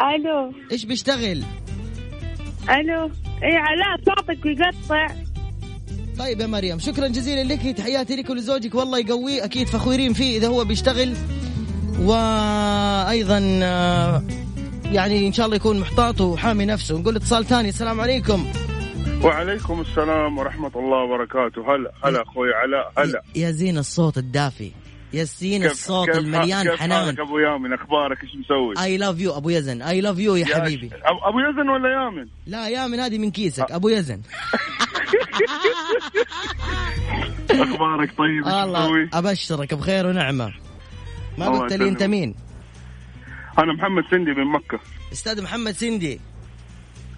[0.00, 0.52] ألو.
[0.72, 1.42] إيش بيشتغل؟
[2.70, 3.10] ألو.
[3.42, 5.06] اي علاء صوتك يقطع.
[6.18, 7.76] طيب يا مريم شكرا جزيلا لك.
[7.76, 8.74] تحياتي لك ولزوجك.
[8.74, 11.14] والله يقويه أكيد فخورين فيه إذا هو بيشتغل.
[12.00, 14.22] وأيضا آه،
[14.92, 16.98] يعني إن شاء الله يكون محتاط وحامي نفسه.
[16.98, 17.68] نقول اتصال ثاني.
[17.68, 18.46] السلام عليكم.
[19.24, 21.74] وعليكم السلام ورحمة الله وبركاته.
[21.74, 23.22] هلا هلا أخوي علاء هلا.
[23.36, 24.72] يا زين الصوت الدافي.
[25.12, 27.04] يا زين كيف- الصوت كيف- المليان كيف حنان.
[27.04, 29.82] حالك أبو يامن؟ أخبارك؟ إيش مسوي؟ اي لاف يو أبو يزن.
[29.82, 30.90] اي لاف يو يا يا حبيبي.
[31.28, 33.70] أبو يزن ولا يامن؟ لا يا من هذه من كيسك.
[33.72, 34.20] أبو يزن.
[37.50, 40.52] أخبارك طيب؟ الله مسوي؟ أبشرك بخير ونعمة.
[41.38, 42.02] ما قلت لي أنت.
[42.02, 42.34] مين؟
[43.62, 44.80] أنا محمد سندي من مكة.
[45.12, 46.20] أستاذ محمد سندي.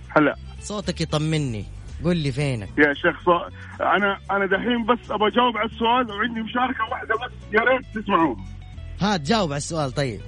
[0.08, 0.36] هلا.
[0.60, 1.64] صوتك يطمني.
[2.04, 2.68] قل لي فينك.
[2.78, 3.48] يا شيخ صا...
[3.80, 8.36] أنا أنا دحين بس أبغى أجاوب على السؤال وعندي مشاركة واحدة بس يا ريت تسمعون
[9.00, 10.20] هات جاوب على السؤال طيب.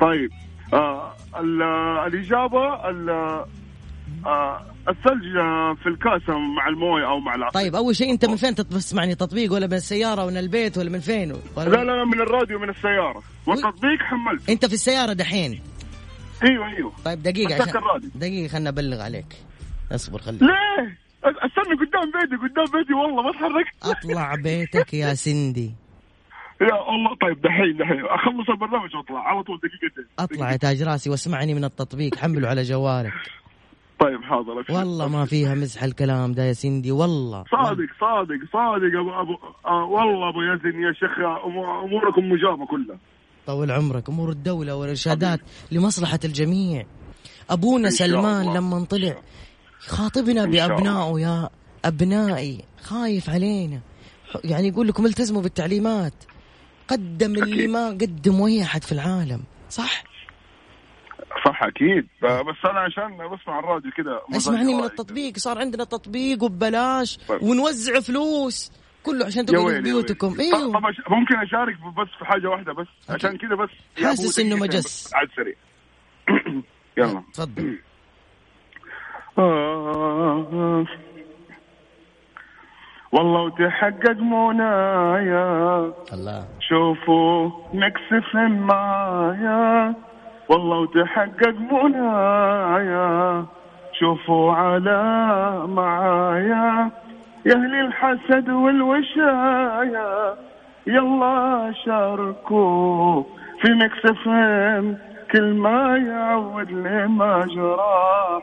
[0.00, 0.30] طيب.
[0.72, 1.62] آه ال-
[2.06, 3.44] الإجابة ال-
[4.26, 7.60] آه الثلج آه، في الكاسة مع الموية أو مع العصير.
[7.62, 10.90] طيب أول شيء أنت من فين تسمعني؟ تطبيق ولا من السيارة ولا من البيت ولا
[10.90, 13.22] من فين؟ ولا لا لا من الراديو من السيارة.
[13.46, 14.52] والتطبيق حملته.
[14.52, 15.60] أنت في السيارة دحين؟
[16.44, 16.92] أيوه أيوه.
[17.04, 18.10] طيب دقيقة عشان الراديو.
[18.14, 19.36] دقيقة خلنا أبلغ عليك.
[19.92, 25.74] أصبر خلي ليه؟ استنى قدام بيتي قدام بيتي والله ما تحركت أطلع بيتك يا سندي.
[26.60, 28.04] يا الله طيب دحين دحين.
[28.04, 29.20] أخلص البرنامج وأطلع.
[29.28, 32.16] على طول دقيقتين أطلع يا تاج راسي واسمعني من التطبيق.
[32.16, 33.12] حمله على جوالك.
[34.00, 34.72] طيب حاضر أبشر.
[34.72, 37.44] والله ما فيها مزح الكلام ده يا سندي والله.
[37.50, 39.34] صادق صادق صادق ابو ابو
[39.66, 41.10] آه والله أبو يزن يا شيخ
[41.84, 42.98] أموركم مجابه كلها.
[43.46, 45.40] طول عمرك أمور الدولة والإرشادات
[45.72, 46.86] لمصلحة الجميع.
[47.50, 48.54] أبونا سلمان الله.
[48.54, 49.22] لما طلع
[49.78, 51.48] خاطبنا بأبنائه يا
[51.84, 53.80] أبنائي خايف علينا.
[54.44, 56.14] يعني يقول لكم التزموا بالتعليمات.
[56.88, 60.09] قدم اللي ما قدم اي أحد في العالم صح؟
[61.44, 62.08] صح أكيد.
[62.22, 64.84] بس أنا عشان بسمع الراديو كذا اسمعني من.
[64.84, 65.36] التطبيق.
[65.36, 67.42] صار عندنا تطبيق وببلاش طيب.
[67.42, 68.72] ونوزع فلوس.
[69.02, 70.72] كله عشان تقعدوا في بيوتكم إيوه.
[70.72, 73.70] طب ممكن أشارك بس في حاجة واحدة بس؟ عشان كذا بس.
[74.04, 75.10] حاسس دقيقتين مجس.
[75.14, 75.54] عاد سريع
[76.96, 77.22] يلا.
[83.12, 86.48] والله وتحقق منايا الله.
[86.60, 89.94] شوفوا نكسف معايا.
[90.50, 93.44] والله وتحقق منايا.
[94.00, 95.02] شوفوا على
[95.66, 96.90] معايا.
[97.46, 100.34] يا أهل الحسد والوشايا.
[100.86, 103.22] يلا شاركوا
[103.60, 104.98] في مكسفين
[105.32, 108.42] كل ما يعود لما جرى.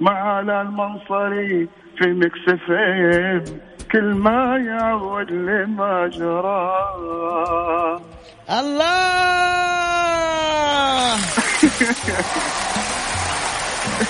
[0.00, 3.44] مع المنصري في مكسفين
[3.92, 6.72] كل ما يعود لما جرى.
[8.60, 9.42] الله!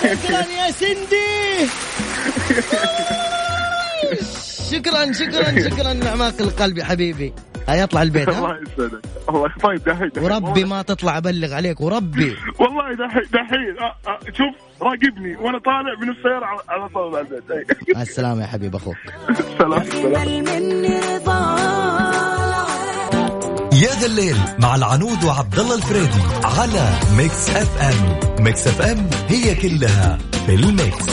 [0.03, 1.69] شكرا يا سندي.
[4.71, 5.93] شكرا شكرا شكرا.
[5.93, 7.33] من اعماق القلب يا حبيبي.
[7.69, 9.01] هيا يطلع البيت الله يسعدك.
[9.29, 10.25] الله طيب دحين دحين.
[10.25, 12.37] وربي ما تطلع أبلغ عليك وربي.
[12.59, 13.77] والله دحين دحين.
[13.81, 17.17] آه، آه، شوف راقبني وأنا طالع من السيارة على- طول.
[17.17, 18.97] على البيت مع السلامة يا حبيب أخوك.
[19.59, 20.13] سلام سلام.
[23.83, 28.21] يا ذا الليل مع العنود وعبد الله الفريدي على ميكس اف ام.
[28.45, 31.07] ميكس اف ام هي كلها في الميكس.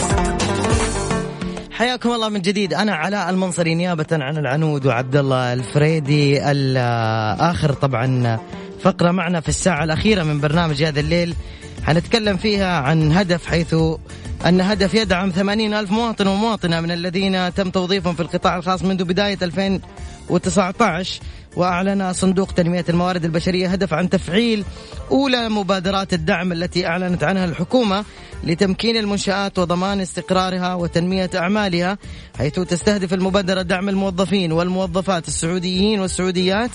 [1.72, 2.74] حياكم الله من جديد.
[2.74, 6.52] أنا علاء المنصري نيابة عن العنود وعبد الله الفريدي.
[6.52, 6.78] ال-
[7.42, 8.40] آخر طبعا
[8.84, 11.36] فقرة معنا في الساعة الأخيرة من برنامج هذا الليل.
[11.84, 13.76] حنتكلم فيها عن هدف حيث
[14.46, 19.04] أن هدف يدعم 80 ألف مواطن ومواطنة من الذين تم توظيفهم في القطاع الخاص منذ
[19.04, 21.20] بداية 2019
[21.56, 24.66] وأعلن صندوق تنمية الموارد البشرية هدف عن تفعيل
[25.12, 28.06] أولى مبادرات الدعم التي أعلنت عنها الحكومة
[28.44, 31.98] لتمكين المنشآت وضمان استقرارها وتنمية أعمالها
[32.38, 36.72] حيث تستهدف المبادرة دعم الموظفين والموظفات السعوديين والسعوديات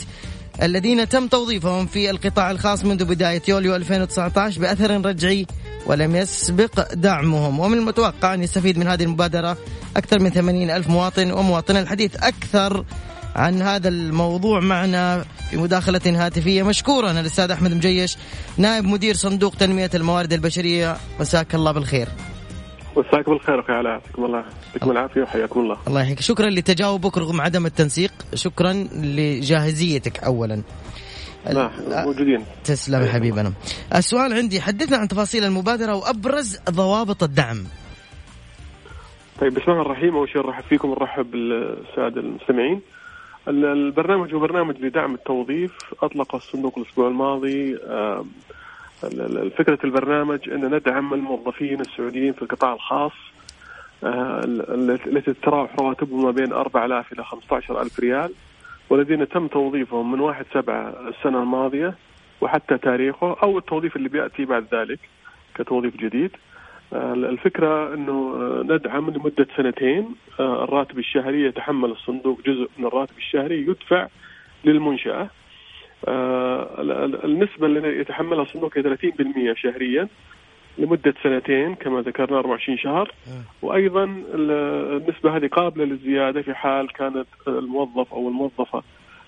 [0.62, 5.46] الذين تم توظيفهم في القطاع الخاص منذ بداية يوليو 2019 بأثر رجعي
[5.86, 7.60] ولم يسبق دعمهم.
[7.60, 9.56] ومن المتوقع أن يستفيد من هذه المبادرة
[9.96, 12.84] أكثر من 80 ألف مواطن ومواطنة الحديث أكثر
[13.36, 16.62] عن هذا الموضوع معنا في مداخلة هاتفية.
[16.62, 18.16] مشكورا الأستاذ أحمد مجيش
[18.58, 20.96] نائب مدير صندوق تنمية الموارد البشرية.
[21.20, 22.08] مساك الله بالخير.
[22.96, 25.76] مساك بالخير أخي علاء يعطيكم الله يعطيكم العافية وحياكم الله.
[25.88, 26.20] الله يحييك.
[26.20, 28.12] شكرا لتجاوبك رغم عدم التنسيق.
[28.34, 30.62] شكرا لجاهزيتك أولا.
[31.54, 32.44] نعم موجودين.
[32.64, 33.52] تسلم يا حبيبنا.
[33.94, 37.64] السؤال عندي حدثنا عن تفاصيل المبادرة وأبرز ضوابط الدعم.
[39.40, 40.16] طيب بسم الله الرحمن الرحيم.
[40.16, 42.76] أول شيء نرحب فيكم ونرحب بالسادة المستمعين.
[42.76, 43.03] ال-
[43.48, 45.72] البرنامج هو برنامج لدعم التوظيف.
[46.02, 47.76] أطلق الصندوق الأسبوع الماضي
[49.56, 53.12] فكرة البرنامج ان ندعم الموظفين السعوديين في القطاع الخاص
[54.04, 58.32] آه، ال- ال- التي تتراوح رواتبهم ما بين 4000 إلى 15000 ريال
[58.90, 61.94] والذين تم توظيفهم من 1 7 السنة الماضية
[62.40, 64.98] وحتى تاريخه أو التوظيف اللي بيأتي بعد ذلك
[65.54, 66.30] كتوظيف جديد.
[66.94, 73.60] الفكرة أنه آه، ندعم لمدة سنتين آه، الراتب الشهري يتحمل الصندوق جزء من الراتب الشهري
[73.60, 74.06] يدفع
[74.64, 75.28] للمنشأة.
[76.08, 80.08] آه، ال- ال- النسبة اللي يتحملها الصندوق هي 30% شهريا
[80.78, 83.12] لمدة سنتين كما ذكرنا 24 شهر.
[83.62, 88.82] وأيضا ال- النسبة هذه قابلة للزيادة في حال كانت الموظف أو الموظفة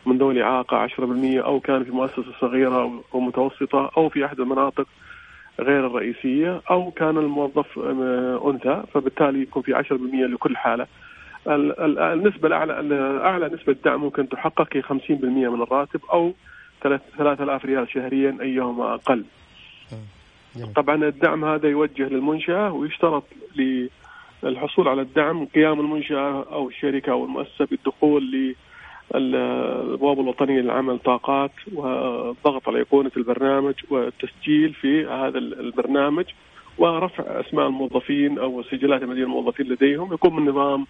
[0.06, 4.86] من ذوي الإعاقة 10% أو كان في مؤسسة صغيرة أو متوسطة أو في أحد المناطق
[5.60, 10.86] غير الرئيسية أو كان الموظف آه، أنثى فبالتالي يكون في 10% لكل حالة.
[11.46, 12.72] ال- ال- النسبة الأعلى
[13.24, 16.32] أعلى نسبة دعم ممكن تحقق هي 50% من الراتب أو
[16.82, 19.24] 3000 ريال شهريا أيهما أقل.
[20.76, 23.24] طبعا الدعم هذا يوجه للمنشأة ويشترط
[24.42, 28.54] للحصول على الدعم قيام المنشأة أو الشركة أو المؤسسة بالدخول
[29.14, 36.24] للبوابة الوطنية للعمل طاقات والضغط على أيقونة البرنامج والتسجيل في هذا البرنامج
[36.78, 40.86] ورفع أسماء الموظفين أو سجلات مدير الموظفين لديهم يقوم النظام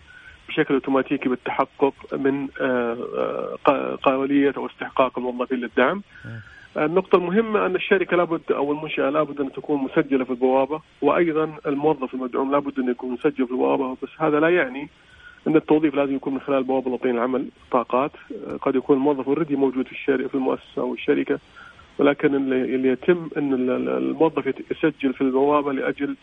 [0.48, 6.02] بشكل أوتوماتيكي بالتحقق من آه، آه، قا- قابلية أو استحقاق الموظفين للدعم.
[6.76, 12.14] النقطة المهمة أن الشركة لابد أو المنشأة لابد أن تكون مسجلة في البوابة وأيضا الموظف
[12.14, 14.88] المدعوم لابد أن يكون مسجل في البوابة بس هذا لا يعني
[15.46, 18.10] أن التوظيف لازم يكون من خلال بوابة الوطنية للعمل طاقات.
[18.48, 21.38] آه، قد يكون الموظف اوريدي موجود في الشركة في المؤسسة أو الشركة.
[21.98, 26.16] ولكن اللي يتم ال- الموظف يسجل في البوابة لأجل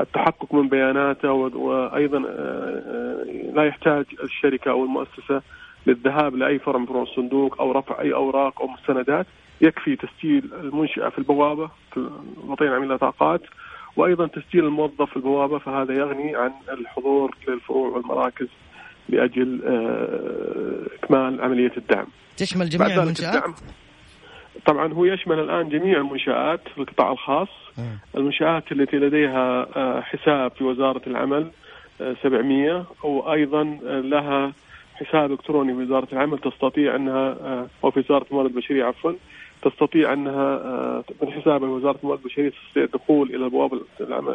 [0.00, 5.42] التحقق من بياناته و- وأيضا آه، آه، لا يحتاج الشركة أو المؤسسة
[5.86, 9.26] للذهاب لأي فرع من فروع الصندوق أو رفع أي أوراق أو مستندات.
[9.60, 12.08] يكفي تسجيل المنشأة في البوابة في
[12.44, 13.40] الوطنية العاملة طاقات
[13.96, 15.58] وأيضا تسجيل الموظف في البوابة.
[15.58, 18.48] فهذا يغني عن الحضور للفروع والمراكز.
[19.10, 22.06] لأجل آه، إكمال عملية الدعم.
[22.36, 23.54] تشمل جميع الدعم
[24.66, 27.48] طبعا هو يشمل الآن جميع المنشآت في القطاع الخاص.
[28.16, 31.50] المنشآت التي لديها آه، حساب في وزارة العمل
[32.00, 34.52] آه، 700 وأيضا آه، لها
[34.94, 36.38] حساب إلكتروني في وزارة العمل.
[36.38, 39.12] تستطيع أنها آه، أو في وزارة الموارد البشرية عفوا
[39.62, 44.32] تستطيع أنها آه، من حسابها وزارة الموارد البشرية تستطيع الدخول إلى أبواب العمل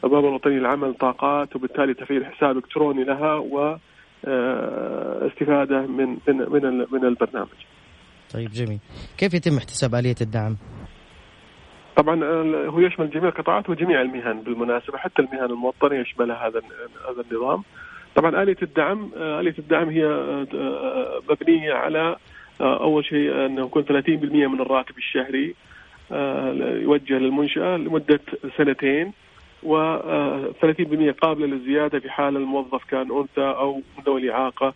[0.00, 3.76] الابواب الوطنيه للعمل طاقات وبالتالي تفعيل حساب إلكتروني لها و
[4.24, 7.58] آه، استفادة من من من من البرنامج.
[8.34, 8.78] طيب جميل
[9.18, 10.56] كيف يتم احتساب آلية الدعم
[11.96, 12.24] طبعا
[12.66, 16.60] هو يشمل جميع القطاعات وجميع المهن بالمناسبة حتى المهن الموطنة يشملها هذا
[17.08, 17.62] هذا النظام.
[18.16, 22.16] طبعا آلية الدعم آه، آلية الدعم هي آه، مبنية على
[22.60, 25.54] أول شيء أنه يكون 30% من الراتب الشهري
[26.82, 28.20] يوجه للمنشأة لمدة
[28.56, 29.12] سنتين
[29.66, 29.98] و
[30.62, 34.74] 30% قابلة للزيادة في حال الموظف كان أنثى أو ذوي اعاقه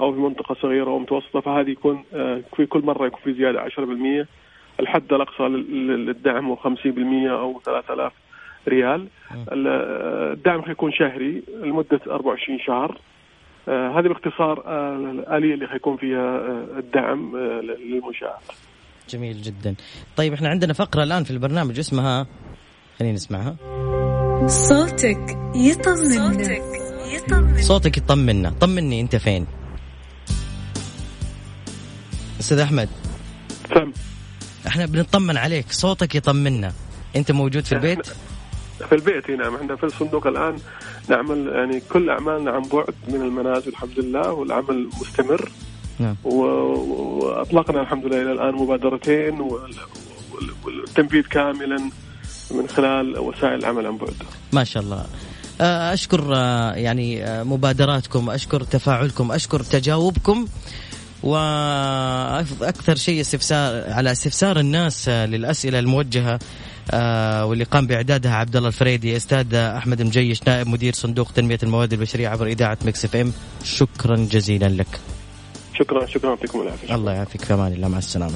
[0.00, 2.04] أو في منطقة صغيرة أو متوسطه فهذه يكون
[2.56, 4.26] في كل مرة يكون في زيادة 10%
[4.80, 8.12] الحد الأقصى للدعم هو 50% أو 3000
[8.68, 9.08] ريال.
[9.52, 13.00] الدعم حيكون شهري لمدة 24 شهر.
[13.68, 18.40] آه، هذه باختصار آه، الآلية اللي حيكون فيها آه، الدعم للمنشآت.
[19.08, 19.74] جميل جدا.
[20.16, 22.26] طيب إحنا عندنا فقرة الآن في البرنامج اسمها
[22.98, 23.56] خلينا نسمعها.
[24.46, 26.62] صوتك يطمنا صوتك
[27.12, 28.50] يطمنا صوتك يطمنا.
[28.60, 29.46] طمني انت فين؟
[32.40, 32.88] أستاذ أحمد.
[33.74, 33.92] سم
[34.66, 35.72] إحنا بنطمن عليك.
[35.72, 36.72] صوتك يطمنا.
[37.16, 38.06] انت موجود في البيت؟
[38.88, 39.54] في البيت نعم.
[39.54, 40.56] إحنا في الصندوق الآن
[41.08, 45.50] نعمل يعني كل اعمالنا عن بعد من المنازل الحمد لله والعمل مستمر.
[45.98, 46.16] نعم.
[46.24, 49.40] وأطلقنا الحمد لله إلى الآن مبادرتين
[50.64, 51.90] والتنفيذ كامل.
[52.50, 54.14] من خلال وسائل العمل عن بعد
[54.52, 55.06] ما شاء الله.
[55.60, 60.46] آه، أشكر آه، يعني آه، مبادراتكم أشكر تفاعلكم أشكر تجاوبكم
[61.22, 66.38] وأكثر شيء استفسار على استفسار الناس للأسئلة الموجهة
[67.44, 72.28] واللي قام بإعدادها عبد الله الفريدي أستاذ أحمد مجيش نائب مدير صندوق تنمية الموارد البشرية
[72.28, 73.32] عبر إذاعة مكس إف إم.
[73.64, 75.00] شكرا جزيلا لك.
[75.78, 76.94] شكرا شكرا يعطيكم العافية.
[76.94, 78.34] الله يعافيك في أمان الله مع السلامة.